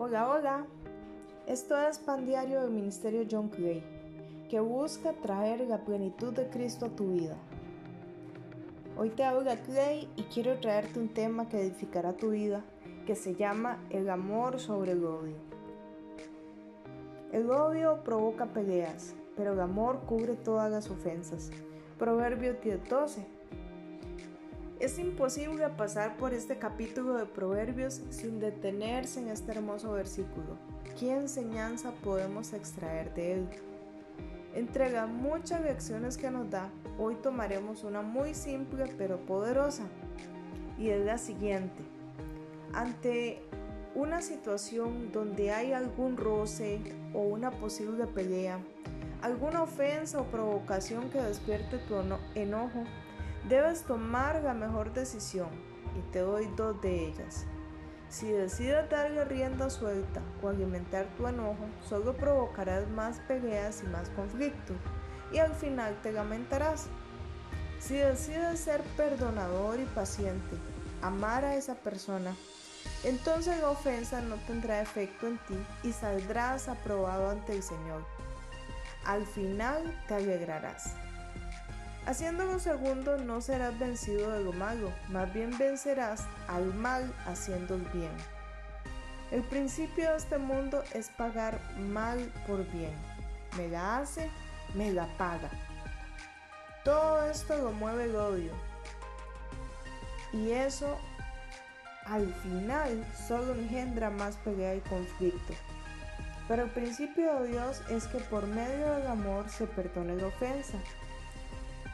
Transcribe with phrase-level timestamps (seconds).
[0.00, 0.66] Hola, hola.
[1.48, 3.82] Esto es Pan Diario del Ministerio John Clay,
[4.48, 7.36] que busca traer la plenitud de Cristo a tu vida.
[8.96, 12.62] Hoy te habla Clay y quiero traerte un tema que edificará tu vida,
[13.08, 15.34] que se llama el amor sobre el odio.
[17.32, 21.50] El odio provoca peleas, pero el amor cubre todas las ofensas.
[21.98, 23.37] Proverbio 10:12
[24.80, 30.56] es imposible pasar por este capítulo de Proverbios sin detenerse en este hermoso versículo.
[30.98, 33.48] ¿Qué enseñanza podemos extraer de él?
[34.54, 39.84] Entre las muchas lecciones que nos da, hoy tomaremos una muy simple pero poderosa.
[40.78, 41.82] Y es la siguiente.
[42.72, 43.42] Ante
[43.96, 46.80] una situación donde hay algún roce
[47.14, 48.60] o una posible pelea,
[49.22, 51.96] alguna ofensa o provocación que despierte tu
[52.36, 52.84] enojo,
[53.48, 55.48] Debes tomar la mejor decisión
[55.96, 57.46] y te doy dos de ellas.
[58.10, 64.10] Si decides darle rienda suelta o alimentar tu enojo, solo provocarás más peleas y más
[64.10, 64.76] conflictos
[65.32, 66.88] y al final te lamentarás.
[67.80, 70.56] Si decides ser perdonador y paciente,
[71.00, 72.36] amar a esa persona,
[73.02, 78.04] entonces la ofensa no tendrá efecto en ti y saldrás aprobado ante el Señor.
[79.06, 81.07] Al final te alegrarás.
[82.08, 87.74] Haciendo lo segundo no serás vencido de lo malo, más bien vencerás al mal haciendo
[87.74, 88.16] el bien.
[89.30, 92.94] El principio de este mundo es pagar mal por bien.
[93.58, 94.30] Me la hace,
[94.72, 95.50] me la paga.
[96.82, 98.52] Todo esto lo mueve el odio.
[100.32, 100.96] Y eso
[102.06, 105.52] al final solo engendra más pelea y conflicto.
[106.48, 110.78] Pero el principio de Dios es que por medio del amor se perdone la ofensa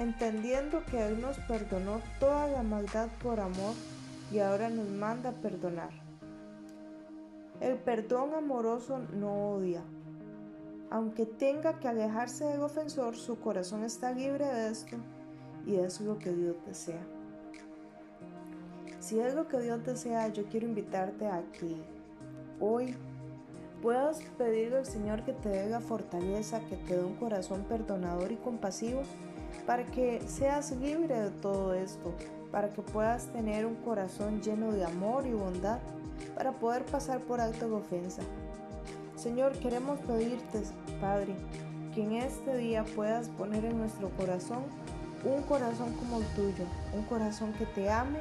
[0.00, 3.74] entendiendo que Él nos perdonó toda la maldad por amor
[4.32, 5.90] y ahora nos manda perdonar.
[7.60, 9.82] El perdón amoroso no odia.
[10.90, 14.96] Aunque tenga que alejarse del ofensor, su corazón está libre de esto
[15.66, 17.06] y es lo que Dios desea.
[19.00, 21.76] Si es lo que Dios desea, yo quiero invitarte a que
[22.58, 22.96] hoy
[23.82, 28.32] puedas pedirle al Señor que te dé la fortaleza, que te dé un corazón perdonador
[28.32, 29.02] y compasivo
[29.66, 32.14] para que seas libre de todo esto,
[32.50, 35.78] para que puedas tener un corazón lleno de amor y bondad,
[36.34, 38.22] para poder pasar por alto la ofensa.
[39.16, 40.62] Señor, queremos pedirte,
[41.00, 41.34] Padre,
[41.94, 44.62] que en este día puedas poner en nuestro corazón
[45.24, 48.20] un corazón como el tuyo, un corazón que te ame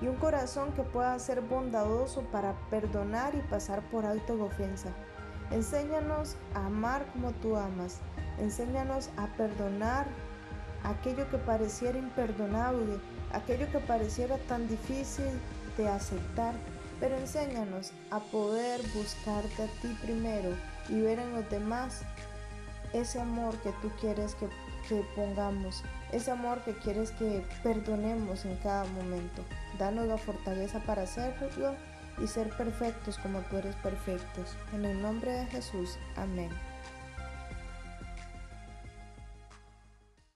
[0.00, 4.90] y un corazón que pueda ser bondadoso para perdonar y pasar por alto la ofensa.
[5.50, 7.98] Enséñanos a amar como tú amas.
[8.38, 10.06] Enséñanos a perdonar
[10.84, 12.98] aquello que pareciera imperdonable,
[13.32, 15.30] aquello que pareciera tan difícil
[15.76, 16.54] de aceptar,
[16.98, 20.50] pero enséñanos a poder buscarte a ti primero
[20.88, 22.02] y ver en los demás
[22.92, 24.48] ese amor que tú quieres que,
[25.14, 29.44] pongamos, ese amor que quieres que perdonemos en cada momento.
[29.78, 31.76] Danos la fortaleza para hacerlo
[32.20, 34.56] y ser perfectos como tú eres perfectos.
[34.74, 36.50] En el nombre de Jesús, amén.